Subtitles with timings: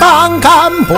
[0.00, 0.94] 当干部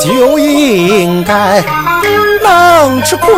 [0.00, 1.62] 就应该
[2.42, 3.34] 能吃亏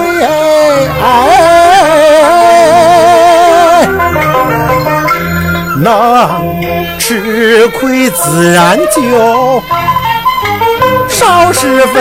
[5.83, 9.63] 能吃亏自然就
[11.09, 12.01] 少是非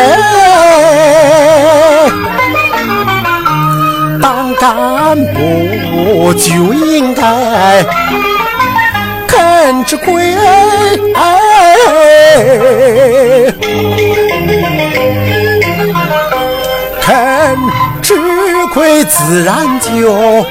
[5.14, 7.21] 干部就应该
[9.28, 10.38] 肯吃亏，
[17.02, 17.57] 肯
[18.02, 18.16] 吃
[18.74, 20.46] 亏，自然就有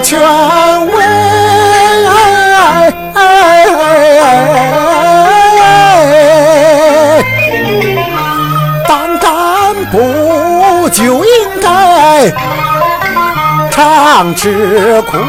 [0.00, 0.20] 权
[0.88, 0.98] 威。
[8.88, 9.30] 当干
[9.92, 9.96] 部
[10.98, 11.30] 就应
[11.62, 12.28] 该
[13.70, 15.20] 常吃亏，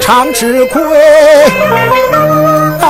[0.00, 0.80] 常吃亏，
[2.78, 2.86] 哎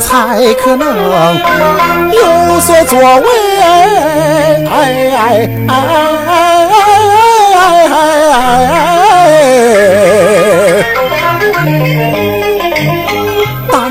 [0.00, 0.86] 才可能
[2.12, 3.26] 有所作为。
[3.60, 4.70] 哎。
[5.68, 6.55] 哎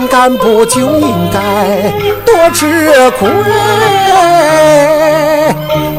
[0.07, 1.39] 干部就应该
[2.25, 2.65] 多吃
[3.11, 3.27] 亏，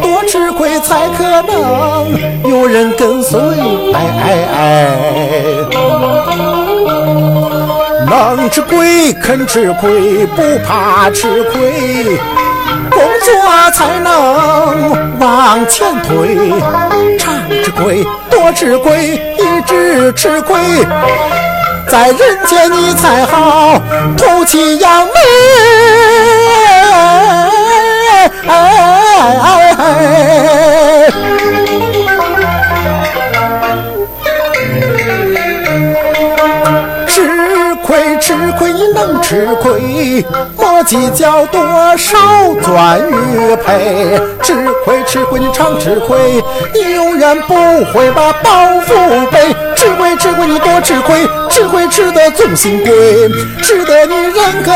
[0.02, 3.38] 多吃亏才可能有人跟随。
[3.92, 4.26] 哎哎
[4.56, 4.66] 哎
[8.08, 12.18] 能吃亏，肯吃亏，不怕吃亏。
[12.91, 13.32] 工作
[13.74, 14.08] 才能
[15.18, 16.36] 往前推，
[17.18, 20.58] 常吃亏，多吃亏，一直吃亏，
[21.88, 23.80] 在人间你才好
[24.16, 25.12] 吐气扬眉。
[37.06, 40.25] 吃亏，吃亏，你能吃亏。
[40.58, 41.62] 莫计较多
[41.96, 42.19] 少
[42.62, 44.54] 赚与赔，吃
[44.84, 46.42] 亏吃亏你常吃亏，
[46.75, 47.54] 你永远不
[47.92, 48.50] 会把包
[48.86, 49.54] 袱背。
[49.76, 51.26] 吃亏吃亏你多吃亏，
[51.56, 53.31] 只会吃得众心归，
[53.62, 54.71] 吃得你人格